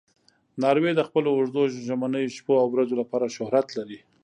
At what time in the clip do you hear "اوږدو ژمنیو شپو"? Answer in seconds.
1.33-2.53